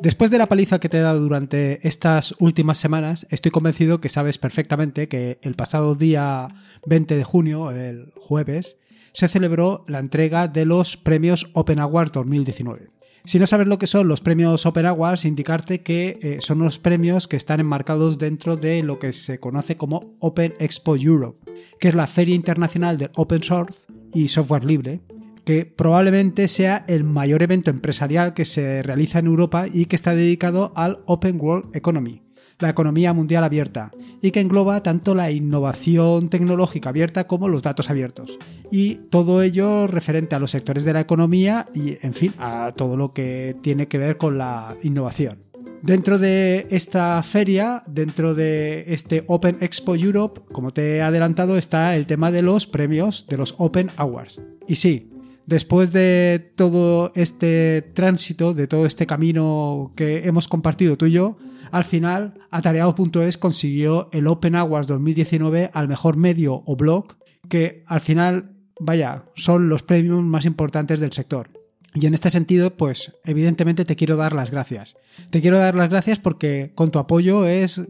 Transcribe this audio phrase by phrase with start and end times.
[0.00, 4.08] Después de la paliza que te he dado durante estas últimas semanas, estoy convencido que
[4.08, 6.54] sabes perfectamente que el pasado día
[6.86, 8.76] 20 de junio, el jueves,
[9.12, 12.90] se celebró la entrega de los premios Open Awards 2019.
[13.24, 16.78] Si no sabes lo que son los premios Open Awards, indicarte que eh, son los
[16.78, 21.88] premios que están enmarcados dentro de lo que se conoce como Open Expo Europe, que
[21.88, 23.80] es la feria internacional del open source
[24.14, 25.00] y software libre,
[25.48, 30.14] que probablemente sea el mayor evento empresarial que se realiza en Europa y que está
[30.14, 32.20] dedicado al Open World Economy,
[32.58, 37.88] la economía mundial abierta, y que engloba tanto la innovación tecnológica abierta como los datos
[37.88, 38.38] abiertos.
[38.70, 42.98] Y todo ello referente a los sectores de la economía y, en fin, a todo
[42.98, 45.44] lo que tiene que ver con la innovación.
[45.80, 51.96] Dentro de esta feria, dentro de este Open Expo Europe, como te he adelantado, está
[51.96, 54.42] el tema de los premios de los Open Awards.
[54.66, 55.08] Y sí,
[55.48, 61.38] después de todo este tránsito, de todo este camino que hemos compartido tú y yo,
[61.70, 67.16] al final Atareado.es consiguió el Open Awards 2019 al mejor medio o blog,
[67.48, 71.48] que al final, vaya, son los premios más importantes del sector.
[71.94, 74.96] Y en este sentido, pues evidentemente te quiero dar las gracias.
[75.30, 77.80] Te quiero dar las gracias porque con tu apoyo es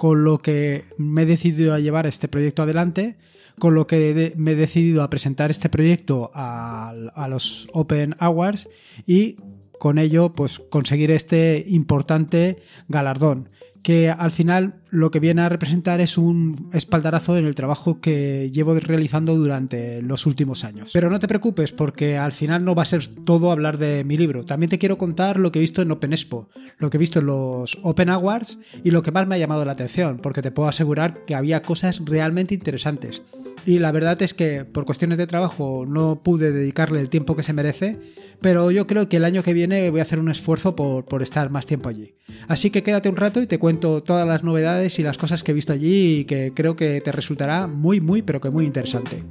[0.00, 3.18] con lo que me he decidido a llevar este proyecto adelante
[3.58, 8.70] con lo que me he decidido a presentar este proyecto a, los Open Awards
[9.06, 9.36] y
[9.78, 13.50] con ello pues conseguir este importante galardón
[13.82, 18.50] que al final lo que viene a representar es un espaldarazo en el trabajo que
[18.52, 20.90] llevo realizando durante los últimos años.
[20.92, 24.16] Pero no te preocupes porque al final no va a ser todo hablar de mi
[24.16, 24.44] libro.
[24.44, 27.20] También te quiero contar lo que he visto en Open Expo, lo que he visto
[27.20, 30.50] en los Open Awards y lo que más me ha llamado la atención, porque te
[30.50, 33.22] puedo asegurar que había cosas realmente interesantes.
[33.66, 37.42] Y la verdad es que por cuestiones de trabajo no pude dedicarle el tiempo que
[37.42, 37.98] se merece,
[38.40, 41.22] pero yo creo que el año que viene voy a hacer un esfuerzo por, por
[41.22, 42.14] estar más tiempo allí.
[42.48, 45.52] Así que quédate un rato y te cuento todas las novedades y las cosas que
[45.52, 49.24] he visto allí y que creo que te resultará muy, muy, pero que muy interesante.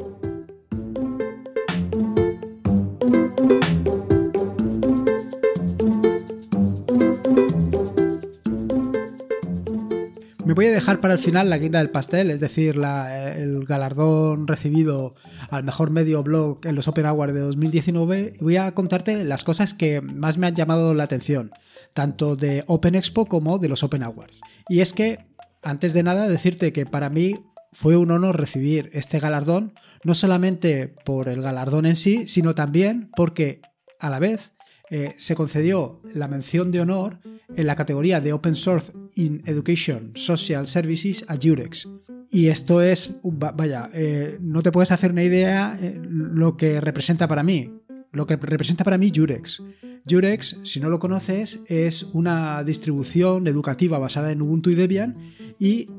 [10.49, 14.47] Me voy a dejar para el final la guinda del pastel, es decir, el galardón
[14.47, 15.13] recibido
[15.51, 19.43] al mejor medio blog en los Open Awards de 2019 y voy a contarte las
[19.43, 21.51] cosas que más me han llamado la atención,
[21.93, 24.41] tanto de Open Expo como de los Open Awards.
[24.67, 25.19] Y es que,
[25.61, 30.87] antes de nada, decirte que para mí fue un honor recibir este galardón, no solamente
[31.05, 33.61] por el galardón en sí, sino también porque
[33.99, 34.53] a la vez
[34.89, 37.19] eh, se concedió la mención de honor
[37.55, 41.87] en la categoría de Open Source in Education Social Services a Jurex.
[42.31, 47.27] Y esto es, vaya, eh, no te puedes hacer una idea eh, lo que representa
[47.27, 47.73] para mí.
[48.11, 49.61] Lo que representa para mí Jurex.
[50.09, 55.15] Jurex, si no lo conoces, es una distribución educativa basada en Ubuntu y Debian
[55.59, 55.89] y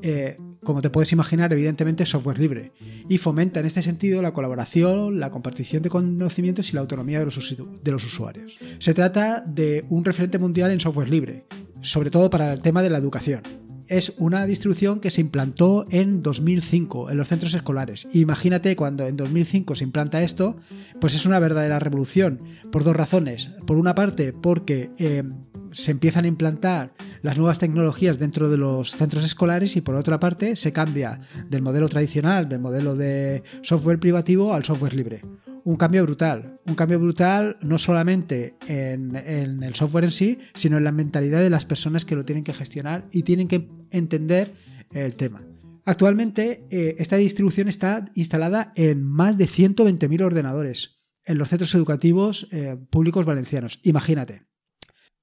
[0.63, 2.71] como te puedes imaginar, evidentemente software libre
[3.09, 7.25] y fomenta en este sentido la colaboración, la compartición de conocimientos y la autonomía de
[7.25, 8.57] los, de los usuarios.
[8.79, 11.45] Se trata de un referente mundial en software libre,
[11.81, 13.60] sobre todo para el tema de la educación
[13.91, 18.07] es una distribución que se implantó en 2005 en los centros escolares.
[18.13, 20.55] Imagínate cuando en 2005 se implanta esto,
[21.01, 22.39] pues es una verdadera revolución
[22.71, 23.51] por dos razones.
[23.67, 25.23] Por una parte, porque eh,
[25.71, 30.21] se empiezan a implantar las nuevas tecnologías dentro de los centros escolares y por otra
[30.21, 31.19] parte se cambia
[31.49, 35.21] del modelo tradicional, del modelo de software privativo al software libre.
[35.63, 40.83] Un cambio brutal, un cambio brutal no solamente en, el software en sí, sino en
[40.83, 44.53] la mentalidad de las personas que lo tienen que gestionar y tienen que entender
[44.91, 45.43] el tema.
[45.85, 52.47] Actualmente eh, esta distribución está instalada en más de 120.000 ordenadores en los centros educativos
[52.51, 53.79] eh, públicos valencianos.
[53.83, 54.43] Imagínate.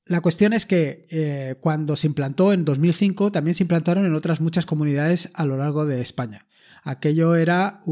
[0.05, 4.41] La cuestión es que eh, cuando se implantó en 2005 también se implantaron en otras
[4.41, 6.47] muchas comunidades a lo largo de España.
[6.83, 7.83] Aquello era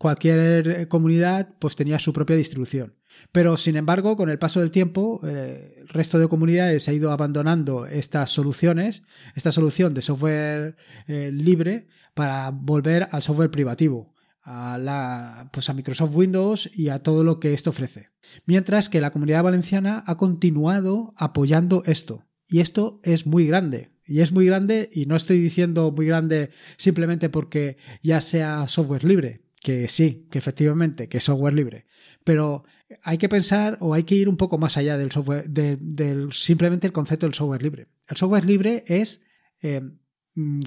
[0.00, 2.94] cualquier comunidad pues tenía su propia distribución.
[3.32, 7.12] Pero sin embargo, con el paso del tiempo, eh, el resto de comunidades ha ido
[7.12, 9.02] abandonando estas soluciones,
[9.34, 10.76] esta solución de software
[11.06, 17.02] eh, libre para volver al software privativo a, la, pues a Microsoft Windows y a
[17.02, 18.08] todo lo que esto ofrece.
[18.46, 22.24] Mientras que la comunidad valenciana ha continuado apoyando esto.
[22.48, 23.90] Y esto es muy grande.
[24.06, 29.04] Y es muy grande, y no estoy diciendo muy grande simplemente porque ya sea software
[29.04, 31.86] libre, que sí, que efectivamente, que es software libre.
[32.24, 32.64] Pero
[33.02, 36.86] hay que pensar o hay que ir un poco más allá del software, del simplemente
[36.86, 37.88] el concepto del software libre.
[38.08, 39.22] El software libre es,
[39.62, 39.82] eh,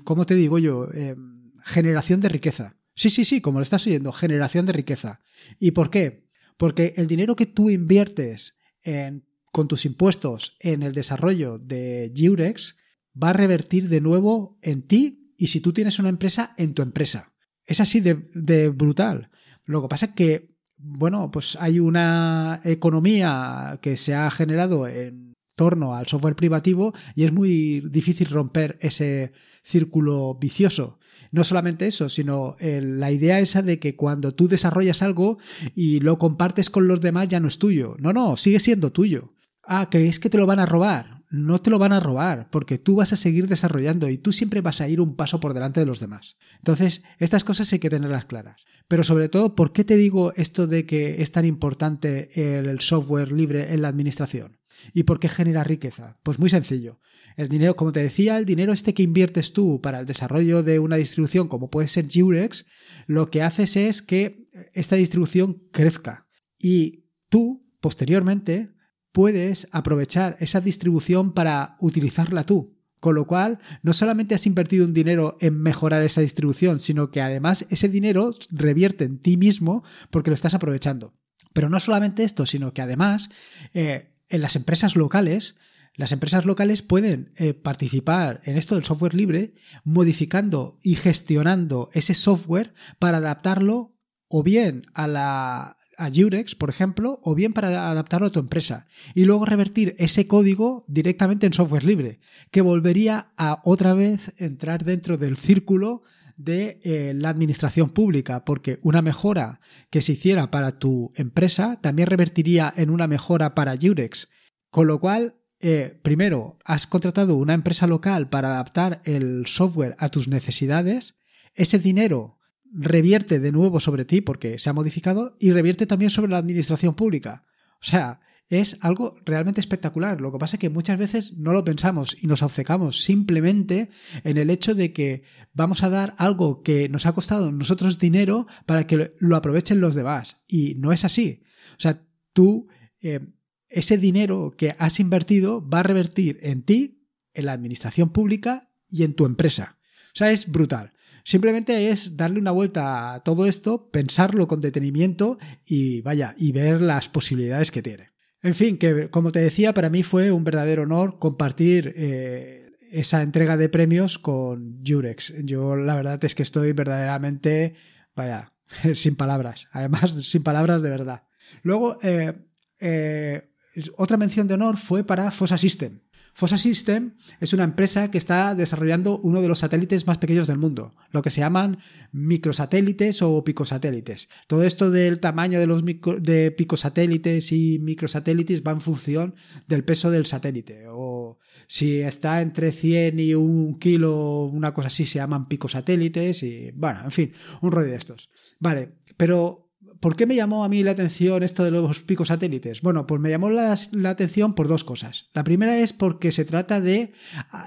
[0.04, 0.90] ¿cómo te digo yo?
[0.94, 1.16] Eh,
[1.64, 2.78] generación de riqueza.
[2.96, 5.20] Sí, sí, sí, como lo estás oyendo, generación de riqueza.
[5.60, 6.30] ¿Y por qué?
[6.58, 12.76] Porque el dinero que tú inviertes en con tus impuestos en el desarrollo de Jurex
[13.22, 16.82] va a revertir de nuevo en ti y si tú tienes una empresa, en tu
[16.82, 17.33] empresa.
[17.66, 19.30] Es así de, brutal.
[19.66, 25.34] Lo que pasa es que, bueno, pues hay una economía que se ha generado en
[25.56, 29.32] torno al software privativo y es muy difícil romper ese
[29.64, 31.00] círculo vicioso.
[31.32, 35.38] No solamente eso, sino eh, la idea esa de que cuando tú desarrollas algo
[35.76, 37.96] y lo compartes con los demás ya no es tuyo.
[38.00, 39.34] No, no, sigue siendo tuyo.
[39.64, 41.13] Ah, que es que te lo van a robar.
[41.36, 44.62] No te lo van a robar, porque tú vas a seguir desarrollando y tú siempre
[44.62, 46.38] vas a ir un paso por delante de los demás.
[46.58, 48.66] Entonces, estas cosas hay que tenerlas claras.
[48.88, 53.32] Pero sobre todo, ¿por qué te digo esto de que es tan importante el software
[53.32, 54.60] libre en la administración?
[54.94, 56.20] ¿Y por qué genera riqueza?
[56.22, 57.00] Pues muy sencillo.
[57.36, 60.78] El dinero, como te decía, el dinero este que inviertes tú para el desarrollo de
[60.78, 62.68] una distribución como puede ser Jurex,
[63.08, 66.28] lo que haces es que esta distribución crezca.
[66.60, 68.70] Y tú, posteriormente,
[69.14, 72.76] puedes aprovechar esa distribución para utilizarla tú.
[73.00, 77.22] Con lo cual, no solamente has invertido un dinero en mejorar esa distribución, sino que
[77.22, 81.14] además ese dinero revierte en ti mismo porque lo estás aprovechando.
[81.54, 83.30] Pero no solamente esto, sino que además
[83.74, 85.56] eh, en las empresas locales,
[85.96, 92.16] las empresas locales pueden eh, participar en esto del software libre modificando y gestionando ese
[92.16, 93.94] software para adaptarlo
[94.28, 98.88] o bien a la a Jurex, por ejemplo, o bien para adaptarlo a tu empresa
[99.14, 102.20] y luego revertir ese código directamente en software libre,
[102.52, 106.04] que volvería a otra vez entrar dentro del círculo
[106.36, 109.60] de eh, la administración pública, porque una mejora
[109.90, 114.30] que se hiciera para tu empresa también revertiría en una mejora para Jurex.
[114.70, 120.10] Con lo cual, eh, primero, has contratado una empresa local para adaptar el software a
[120.10, 121.16] tus necesidades,
[121.54, 122.40] ese dinero
[122.74, 126.96] revierte de nuevo sobre ti porque se ha modificado y revierte también sobre la administración
[126.96, 127.46] pública.
[127.82, 130.22] O sea, es algo realmente espectacular.
[130.22, 133.90] Lo que pasa es que muchas veces no lo pensamos y nos obcecamos simplemente
[134.24, 135.24] en el hecho de que
[135.54, 139.96] vamos a dar algo que nos ha costado nosotros dinero para que lo aprovechen los
[139.96, 140.38] demás.
[140.48, 141.44] Y no es así.
[141.78, 142.68] O sea, tú,
[143.02, 143.22] eh,
[143.70, 149.04] ese dinero que has invertido va a revertir en ti, en la administración pública y
[149.04, 149.80] en tu empresa.
[150.08, 150.94] O sea, es brutal.
[151.24, 156.82] Simplemente es darle una vuelta a todo esto, pensarlo con detenimiento y vaya, y ver
[156.82, 158.12] las posibilidades que tiene.
[158.42, 163.22] En fin, que como te decía, para mí fue un verdadero honor compartir eh, esa
[163.22, 165.34] entrega de premios con Jurex.
[165.44, 167.76] Yo la verdad es que estoy verdaderamente,
[168.16, 168.52] vaya,
[168.96, 169.68] sin palabras.
[169.72, 171.24] Además, sin palabras de verdad.
[171.62, 172.34] Luego, eh,
[172.82, 173.50] eh,
[173.96, 176.00] otra mención de honor fue para Fossa System.
[176.34, 180.58] Fossa System es una empresa que está desarrollando uno de los satélites más pequeños del
[180.58, 181.78] mundo, lo que se llaman
[182.12, 184.30] microsatélites o picosatélites.
[184.48, 189.36] Todo esto del tamaño de los de picosatélites y microsatélites va en función
[189.68, 190.86] del peso del satélite.
[190.90, 191.38] O
[191.68, 197.02] si está entre 100 y un kilo, una cosa así, se llaman picosatélites y bueno,
[197.04, 197.32] en fin,
[197.62, 198.30] un rollo de estos.
[198.60, 199.63] Vale, pero
[200.04, 202.82] ¿Por qué me llamó a mí la atención esto de los picos satélites?
[202.82, 203.74] Bueno, pues me llamó la,
[204.04, 205.30] atención por dos cosas.
[205.34, 207.14] La primera es porque se trata de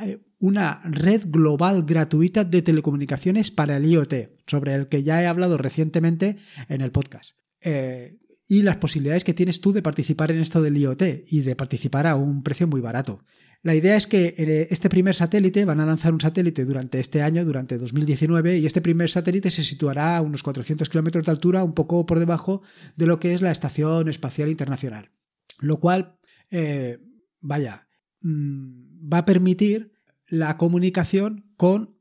[0.02, 4.12] eh, una red global gratuita de telecomunicaciones para el IoT,
[4.46, 6.36] sobre el que ya he hablado recientemente
[6.68, 7.38] en el podcast.
[7.62, 8.18] Eh,
[8.48, 12.06] y las posibilidades que tienes tú de participar en esto del IoT y de participar
[12.06, 13.24] a un precio muy barato.
[13.62, 17.22] La idea es que eh, este primer satélite, van a lanzar un satélite durante este
[17.22, 21.64] año, durante 2019, y este primer satélite se situará a unos 400 kilómetros de altura,
[21.64, 22.62] un poco por debajo
[22.94, 25.10] de lo que es la Estación Espacial Internacional.
[25.58, 26.16] Lo cual,
[26.50, 26.98] eh,
[27.40, 27.88] vaya,
[28.20, 29.90] mm, va a permitir
[30.28, 31.95] la comunicación con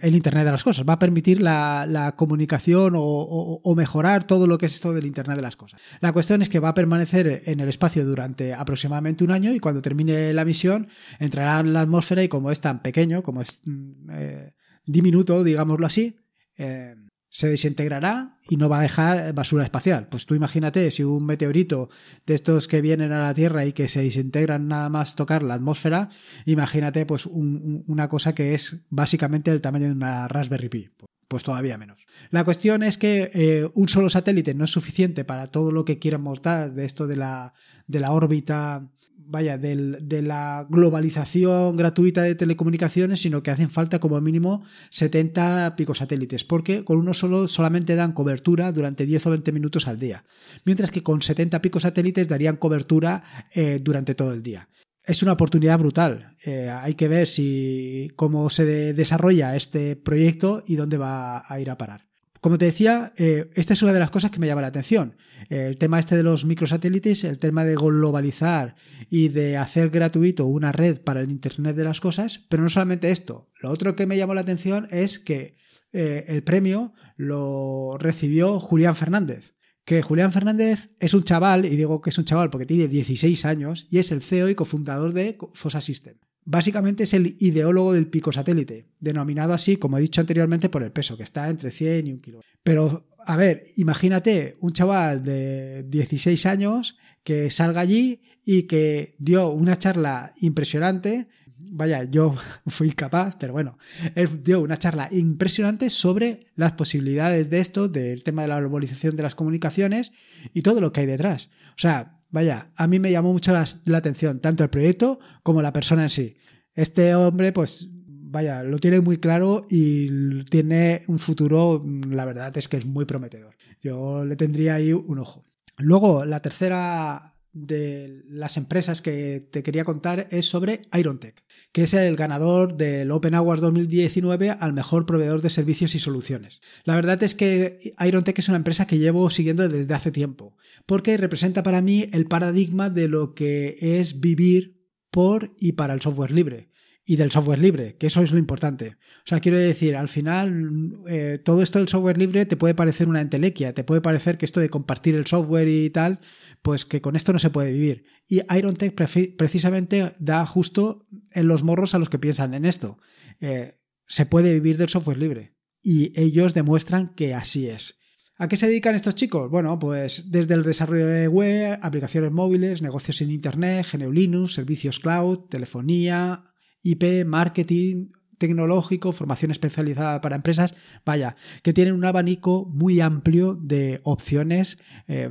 [0.00, 4.66] el Internet de las cosas, va a permitir la, comunicación o, mejorar todo lo que
[4.66, 5.80] es esto del Internet de las cosas.
[6.00, 9.58] La cuestión es que va a permanecer en el espacio durante aproximadamente un año y
[9.58, 13.60] cuando termine la misión entrará en la atmósfera y como es tan pequeño, como es
[13.64, 14.54] mm, eh,
[14.84, 16.16] diminuto, digámoslo así,
[16.56, 16.94] eh,
[17.36, 20.08] se desintegrará y no va a dejar basura espacial.
[20.08, 21.90] Pues tú imagínate si un meteorito
[22.24, 25.52] de estos que vienen a la Tierra y que se desintegran nada más tocar la
[25.52, 26.08] atmósfera,
[26.46, 30.88] imagínate pues una cosa que es básicamente el tamaño de una Raspberry Pi.
[31.28, 32.06] Pues todavía menos.
[32.30, 35.98] La cuestión es que eh, un solo satélite no es suficiente para todo lo que
[35.98, 37.52] quieran mostrar de esto de la,
[37.86, 44.20] de la órbita vaya, de la globalización gratuita de telecomunicaciones, sino que hacen falta como
[44.20, 49.88] mínimo 70 picosatélites, porque con uno solo solamente dan cobertura durante 10 o 20 minutos
[49.88, 50.24] al día,
[50.64, 54.68] mientras que con 70 picosatélites darían cobertura eh, durante todo el día.
[55.04, 56.36] Es una oportunidad brutal.
[56.44, 61.70] Eh, hay que ver si cómo se desarrolla este proyecto y dónde va a ir
[61.70, 62.06] a parar.
[62.40, 65.16] Como te decía, eh, esta es una de las cosas que me llama la atención.
[65.48, 68.74] el tema este de los microsatélites, el tema de globalizar
[69.10, 73.10] y de hacer gratuito una red para el Internet de las cosas, pero no solamente
[73.10, 73.50] esto.
[73.60, 75.56] Lo otro que me llamó la atención es que
[75.92, 79.54] eh, el premio lo recibió Julián Fernández.
[79.84, 83.44] Que Julián Fernández es un chaval, y digo que es un chaval porque tiene 16
[83.44, 86.16] años, y es el CEO y cofundador de Fosa System.
[86.48, 90.92] Básicamente es el ideólogo del pico satélite, denominado así, como he dicho anteriormente, por el
[90.92, 92.40] peso, que está entre 100 y un kilo.
[92.62, 99.50] Pero, a ver, imagínate un chaval de 16 años que salga allí y que dio
[99.50, 101.26] una charla impresionante.
[101.58, 102.36] Vaya, yo
[102.68, 103.76] fui capaz, pero bueno,
[104.14, 109.16] él dio una charla impresionante sobre las posibilidades de esto, del tema de la globalización
[109.16, 110.12] de las comunicaciones
[110.54, 111.50] y todo lo que hay detrás.
[111.70, 113.64] O sea, Vaya, a mí me llamó mucho la,
[113.96, 116.36] atención, tanto el proyecto como la persona en sí.
[116.74, 122.68] Este hombre, pues, vaya, lo tiene muy claro y tiene un futuro, la verdad es
[122.68, 123.56] que es muy prometedor.
[123.80, 125.44] Yo le tendría ahí un ojo.
[125.78, 131.94] Luego, la tercera de las empresas que te quería contar es sobre IronTech, que es
[131.94, 136.60] el ganador del Open Awards 2019 al mejor proveedor de servicios y soluciones.
[136.84, 141.16] La verdad es que IronTech es una empresa que llevo siguiendo desde hace tiempo, porque
[141.16, 144.76] representa para mí el paradigma de lo que es vivir
[145.10, 146.68] por y para el software libre
[147.08, 148.96] y del software libre, que eso es lo importante.
[149.18, 153.08] O sea, quiero decir, al final, eh, todo esto del software libre te puede parecer
[153.08, 156.18] una entelequia, te puede parecer que esto de compartir el software y tal,
[156.62, 158.06] pues que con esto no se puede vivir.
[158.26, 158.94] Y IronTech
[159.36, 162.98] precisamente da justo en los morros a los que piensan en esto.
[163.40, 165.54] Eh, se puede vivir del software libre.
[165.80, 168.00] Y ellos demuestran que así es.
[168.36, 169.48] ¿A qué se dedican estos chicos?
[169.48, 174.98] Bueno, pues desde el desarrollo de web, aplicaciones móviles, negocios en Internet, GNU Linux, servicios
[174.98, 176.42] cloud, telefonía,
[176.90, 180.74] IP, marketing tecnológico, formación especializada para empresas,
[181.04, 184.78] vaya, que tienen un abanico muy amplio de opciones
[185.08, 185.30] eh,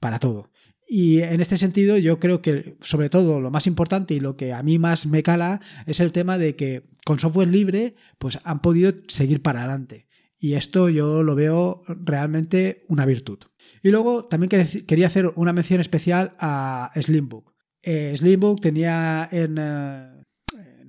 [0.00, 0.50] para todo.
[0.86, 4.52] Y en este sentido yo creo que sobre todo lo más importante y lo que
[4.52, 8.60] a mí más me cala es el tema de que con software libre pues han
[8.60, 10.06] podido seguir para adelante.
[10.38, 13.38] Y esto yo lo veo realmente una virtud.
[13.82, 14.50] Y luego también
[14.86, 17.54] quería hacer una mención especial a Slimbook.
[17.80, 20.21] Eh, Slimbook tenía en, eh,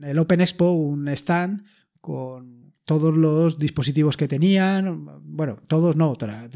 [0.03, 1.63] el Open Expo un stand
[2.01, 6.15] con todos los dispositivos que tenían, bueno, todos no,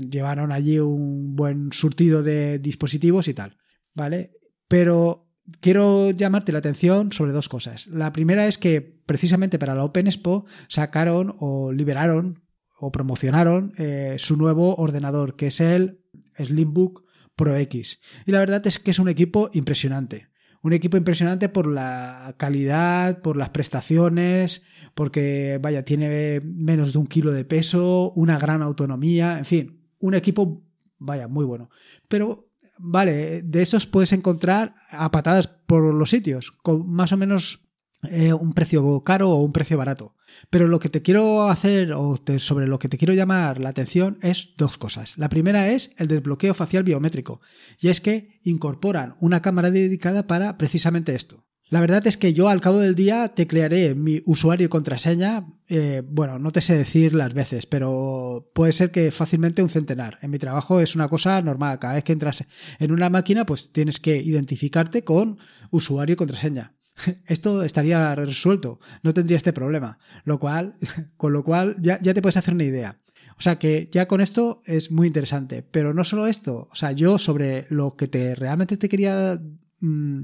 [0.10, 3.58] llevaron allí un buen surtido de dispositivos y tal,
[3.94, 4.32] ¿vale?
[4.68, 7.88] Pero quiero llamarte la atención sobre dos cosas.
[7.88, 12.44] La primera es que precisamente para la Open Expo sacaron o liberaron
[12.80, 16.01] o promocionaron eh, su nuevo ordenador, que es el
[16.38, 18.01] Slimbook Pro X.
[18.25, 20.27] Y la verdad es que es un equipo impresionante
[20.67, 24.63] un equipo impresionante por la calidad, por las prestaciones,
[24.95, 30.13] porque, vaya, tiene menos de un kilo de peso, una gran autonomía, en fin, un
[30.13, 30.62] equipo,
[30.97, 31.69] vaya, muy bueno.
[32.09, 37.66] Pero, vale, de esos puedes encontrar a patadas por los sitios, con más o menos
[38.04, 40.16] eh, un precio caro o un precio barato.
[40.50, 44.20] Pero lo que te quiero hacer o sobre lo que te quiero llamar la atención
[44.22, 45.18] es dos cosas.
[45.18, 47.42] La primera es el desbloqueo facial biométrico
[47.80, 51.48] y es que incorporan una cámara dedicada para precisamente esto.
[51.70, 56.01] La verdad es que yo al cabo del día teclearé mi usuario y contraseña, eh,
[56.08, 60.18] bueno, no te sé decir las veces, pero puede ser que fácilmente un centenar.
[60.22, 62.46] En mi trabajo es una cosa normal, cada vez que entras
[62.80, 65.39] en una máquina pues tienes que identificarte con
[65.70, 66.76] usuario y contraseña.
[67.25, 70.00] esto estaría resuelto, no tendría este problema.
[70.24, 70.77] Lo cual,
[71.18, 73.00] con lo cual ya, te puedes hacer una idea.
[73.38, 75.63] O sea que ya con esto es muy interesante.
[75.63, 79.39] Pero no solo esto, o sea, yo sobre lo que te realmente te quería,
[79.80, 80.22] mm,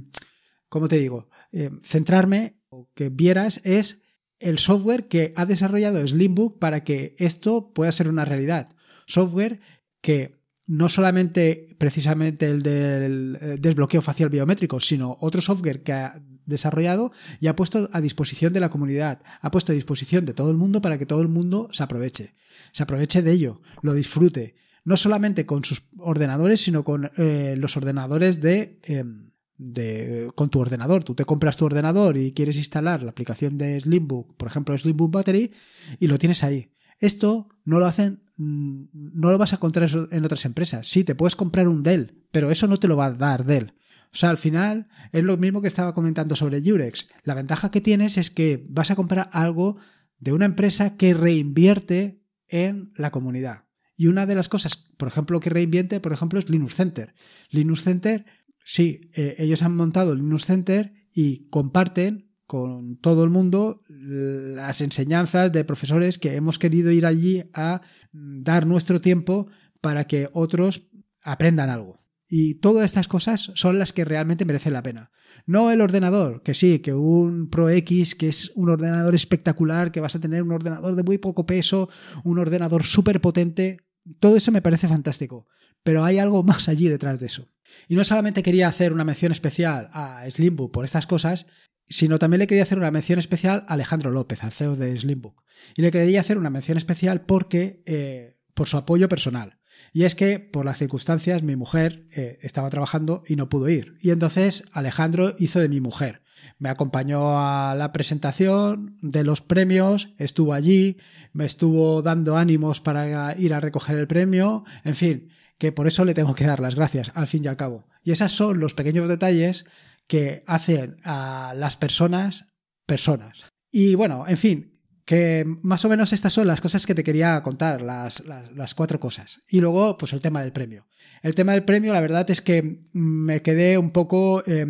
[0.69, 1.29] ¿cómo te digo?
[1.51, 4.01] Eh, centrarme o que vieras es
[4.39, 8.69] el software que ha desarrollado Slimbook para que esto pueda ser una realidad.
[9.05, 9.59] Software
[10.01, 16.21] que no solamente precisamente el del eh, desbloqueo facial biométrico, sino otro software que ha
[16.45, 20.51] desarrollado y ha puesto a disposición de la comunidad, ha puesto a disposición de todo
[20.51, 22.35] el mundo para que todo el mundo se aproveche,
[22.71, 27.77] se aproveche de ello, lo disfrute, no solamente con sus ordenadores, sino con eh, los
[27.77, 31.03] ordenadores de, em, de, con tu ordenador.
[31.03, 35.11] Tú te compras tu ordenador y quieres instalar la aplicación de Slimbook, por ejemplo Slimbook
[35.11, 35.51] Battery,
[35.99, 36.71] y lo tienes ahí.
[36.99, 40.87] Esto no lo hacen, mm, no lo vas a encontrar en otras empresas.
[40.87, 43.73] Sí, te puedes comprar un Dell, pero eso no te lo va a dar Dell.
[44.13, 47.07] O sea, al final es lo mismo que estaba comentando sobre Jurex.
[47.23, 49.77] La ventaja que tienes es que vas a comprar algo
[50.19, 53.65] de una empresa que reinvierte en la comunidad.
[53.95, 57.13] Y una de las cosas, por ejemplo, que reinvierte, por ejemplo, es Linux Center.
[57.49, 58.25] Linux Center,
[58.63, 65.51] sí, eh, ellos han montado Linux Center y comparten con todo el mundo las enseñanzas
[65.51, 69.47] de profesores que hemos querido ir allí a dar nuestro tiempo
[69.81, 70.87] para que otros
[71.23, 72.02] aprendan algo.
[72.35, 75.11] Y todas estas cosas son las que realmente merecen la pena.
[75.45, 79.99] No el ordenador, que sí, que un Pro X, que es un ordenador espectacular, que
[79.99, 81.89] vas a tener un ordenador de muy poco peso,
[82.23, 83.81] un ordenador súper potente.
[84.19, 85.45] Todo eso me parece fantástico.
[85.83, 87.49] Pero hay algo más allí detrás de eso.
[87.87, 91.45] Y no solamente quería hacer una mención especial a Slimbook por estas cosas,
[91.87, 95.43] sino también le quería hacer una mención especial a Alejandro López, al CEO de Slimbook.
[95.77, 99.59] Y le quería hacer una mención especial porque, eh, por su apoyo personal.
[99.93, 103.95] Y es que, por las circunstancias, mi mujer eh, estaba trabajando y no pudo ir.
[104.01, 106.23] Y entonces Alejandro hizo de mi mujer.
[106.57, 110.97] Me acompañó a la presentación de los premios, estuvo allí,
[111.31, 116.03] me estuvo dando ánimos para ir a recoger el premio, en fin, que por eso
[116.05, 117.87] le tengo que dar las gracias, al fin y al cabo.
[118.03, 119.65] Y esos son los pequeños detalles
[120.07, 122.49] que hacen a las personas
[122.85, 123.45] personas.
[123.71, 124.72] Y bueno, en fin,
[125.05, 128.99] que más o menos estas son las cosas que te quería contar, las, las, cuatro
[128.99, 129.41] cosas.
[129.49, 130.87] Y luego, pues el tema del premio.
[131.21, 134.65] El tema del premio, la verdad es que me quedé un poco, eh,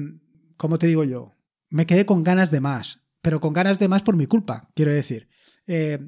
[0.58, 1.34] ¿cómo te digo yo?
[1.70, 4.92] Me quedé con ganas de más, pero con ganas de más por mi culpa, quiero
[4.92, 5.28] decir.
[5.68, 6.00] Eh,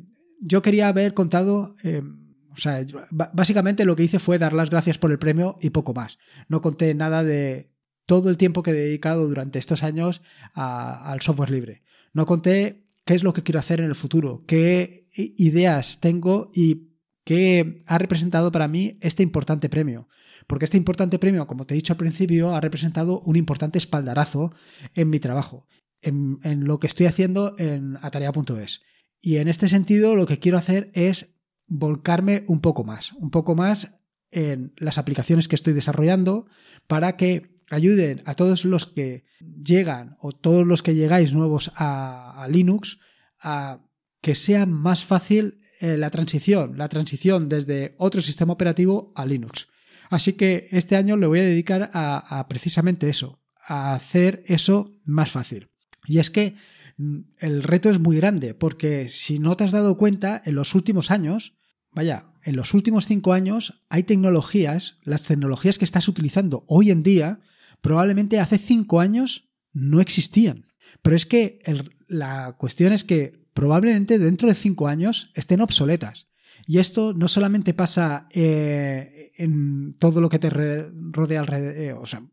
[0.41, 4.97] yo quería haber contado, em, o sea, básicamente lo que hice fue dar las gracias
[4.97, 6.17] por el premio y poco más.
[6.47, 7.71] No conté nada de
[8.05, 10.21] todo el tiempo que he dedicado durante estos años
[10.53, 11.83] al software libre.
[12.13, 16.95] No conté qué es lo que quiero hacer en el futuro, qué ideas tengo y
[17.23, 20.09] qué ha representado para mí este importante premio.
[20.47, 24.53] Porque este importante premio, como te he dicho al principio, ha representado un importante espaldarazo
[24.93, 25.67] en mi trabajo,
[26.01, 28.81] en, lo que estoy haciendo en atarea.es.
[29.21, 33.55] Y en este sentido, lo que quiero hacer es volcarme un poco más, un poco
[33.55, 36.45] más en las aplicaciones que estoy desarrollando
[36.87, 42.47] para que ayuden a todos los que llegan o todos los que llegáis nuevos a,
[42.49, 42.99] Linux
[43.39, 43.81] a
[44.21, 49.67] que sea más fácil eh, la transición, la transición desde otro sistema operativo a Linux.
[50.09, 55.31] Así que este año le voy a dedicar a, precisamente eso, a hacer eso más
[55.31, 55.69] fácil.
[56.05, 56.55] Y es que
[56.97, 60.75] mm, el reto es muy grande, porque si no te has dado cuenta, en los
[60.75, 61.57] últimos años,
[61.91, 67.01] vaya, en los últimos cinco años hay tecnologías, las tecnologías que estás utilizando hoy en
[67.01, 67.39] día,
[67.85, 70.65] probablemente hace cinco años no existían.
[71.03, 71.59] Pero es que
[72.07, 76.27] la cuestión es que probablemente dentro de cinco años estén obsoletas.
[76.65, 82.07] Y esto no solamente pasa eh, en todo lo que te rodea alrededor, eh, o
[82.07, 82.23] sea,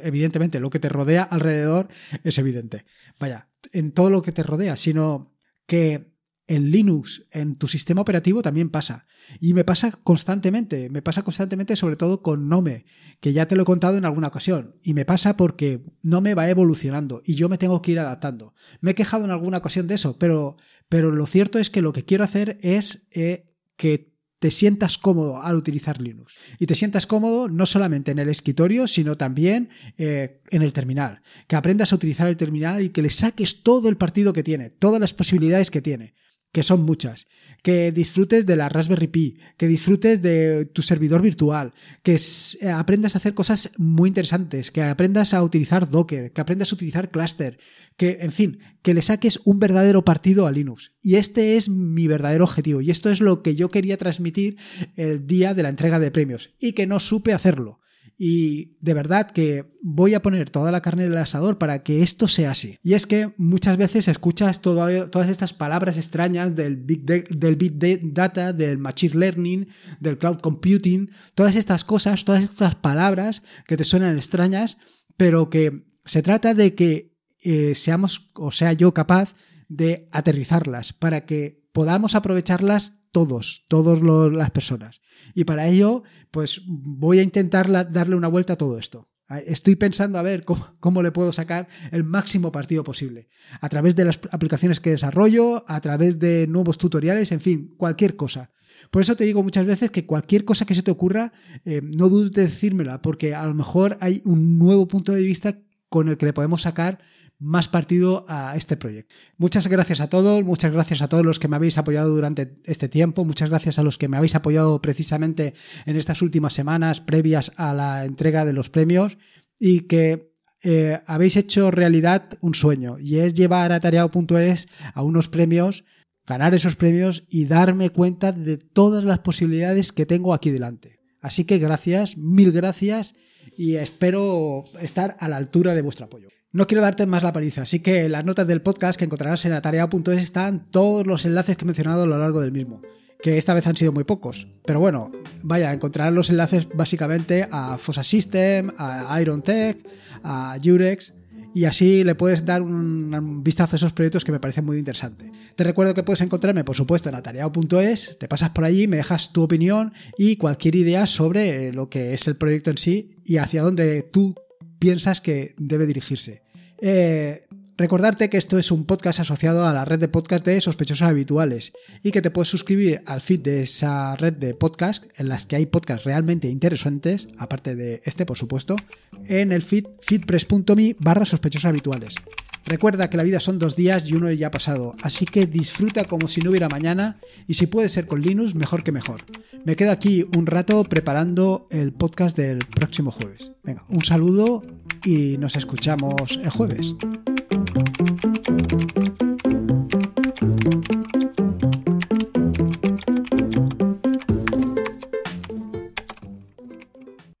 [0.00, 1.88] evidentemente lo que te rodea alrededor
[2.22, 2.84] es evidente,
[3.18, 5.34] vaya, en todo lo que te rodea, sino
[5.66, 6.09] que
[6.50, 9.06] en Linux, en tu sistema operativo también pasa.
[9.38, 12.86] Y me pasa constantemente, me pasa constantemente sobre todo con Nome,
[13.20, 14.74] que ya te lo he contado en alguna ocasión.
[14.82, 18.52] Y me pasa porque Nome va evolucionando y yo me tengo que ir adaptando.
[18.80, 20.56] Me he quejado en alguna ocasión de eso, pero,
[20.88, 25.40] pero lo cierto es que lo que quiero hacer es eh, que te sientas cómodo
[25.40, 26.36] al utilizar Linux.
[26.58, 31.22] Y te sientas cómodo no solamente en el escritorio, sino también eh, en el terminal.
[31.46, 34.70] Que aprendas a utilizar el terminal y que le saques todo el partido que tiene,
[34.70, 36.14] todas las posibilidades que tiene
[36.52, 37.26] que son muchas,
[37.62, 42.16] que disfrutes de la Raspberry Pi, que disfrutes de tu servidor virtual, que
[42.60, 46.74] eh, aprendas a hacer cosas muy interesantes, que aprendas a utilizar Docker, que aprendas a
[46.74, 47.58] utilizar Cluster,
[47.96, 50.92] que, en fin, que le saques un verdadero partido a Linux.
[51.02, 54.56] Y este es mi verdadero objetivo, y esto es lo que yo quería transmitir
[54.96, 57.80] el día de la entrega de premios, y que no supe hacerlo.
[58.22, 62.02] Y de verdad que voy a poner toda la carne en el asador para que
[62.02, 62.76] esto sea así.
[62.82, 67.78] Y es que muchas veces escuchas todas estas palabras extrañas del big, del big
[68.12, 69.68] data, del machine learning,
[70.00, 74.76] del cloud computing, todas estas cosas, todas estas palabras que te suenan extrañas,
[75.16, 79.34] pero que se trata de que eh, seamos, o sea yo capaz
[79.70, 84.00] de aterrizarlas para que podamos aprovecharlas todos, todas
[84.32, 85.00] las personas.
[85.34, 89.08] Y para ello, pues voy a intentar darle una vuelta a todo esto.
[89.46, 93.28] Estoy pensando a ver cómo, le puedo sacar el máximo partido posible.
[93.60, 98.16] A través de las aplicaciones que desarrollo, a través de nuevos tutoriales, en fin, cualquier
[98.16, 98.50] cosa.
[98.90, 101.32] Por eso te digo muchas veces que cualquier cosa que se te ocurra,
[101.64, 105.60] eh, no dudes de decírmela, porque a lo mejor hay un nuevo punto de vista
[105.88, 106.98] con el que le podemos sacar
[107.40, 109.14] más partido a este proyecto.
[109.38, 112.88] Muchas gracias a todos, muchas gracias a todos los que me habéis apoyado durante este
[112.88, 115.54] tiempo, muchas gracias a los que me habéis apoyado precisamente
[115.86, 119.16] en estas últimas semanas previas a la entrega de los premios
[119.58, 125.28] y que eh, habéis hecho realidad un sueño y es llevar a tareao.es a unos
[125.28, 125.84] premios,
[126.26, 131.00] ganar esos premios y darme cuenta de todas las posibilidades que tengo aquí delante.
[131.22, 133.14] Así que gracias, mil gracias
[133.56, 136.28] y espero estar a la altura de vuestro apoyo.
[136.52, 139.44] No quiero darte más la paliza, así que en las notas del podcast que encontrarás
[139.44, 142.82] en atareado.es están todos los enlaces que he mencionado a lo largo del mismo,
[143.22, 144.48] que esta vez han sido muy pocos.
[144.66, 145.12] Pero bueno,
[145.44, 149.78] vaya, encontrarás los enlaces básicamente a Fossa System, a Iron Tech,
[150.24, 151.12] a Jurex
[151.54, 155.30] y así le puedes dar un, vistazo a esos proyectos que me parecen muy interesantes.
[155.54, 159.32] Te recuerdo que puedes encontrarme, por supuesto, en atareado.es, te pasas por allí, me dejas
[159.32, 163.62] tu opinión y cualquier idea sobre lo que es el proyecto en sí y hacia
[163.62, 164.34] dónde tú
[164.80, 166.42] piensas que debe dirigirse.
[166.80, 167.46] Eh,
[167.80, 171.72] Recordarte que esto es un podcast asociado a la red de podcast de sospechosos habituales
[172.02, 175.56] y que te puedes suscribir al feed de esa red de podcast en las que
[175.56, 178.76] hay podcasts realmente interesantes, aparte de este por supuesto,
[179.24, 182.16] en el feed feedpress.me barra sospechosos habituales.
[182.64, 186.04] Recuerda que la vida son dos días y uno ya ha pasado, así que disfruta
[186.04, 189.24] como si no hubiera mañana y si puede ser con Linux, mejor que mejor.
[189.64, 193.52] Me quedo aquí un rato preparando el podcast del próximo jueves.
[193.62, 194.62] Venga, un saludo
[195.04, 196.94] y nos escuchamos el jueves.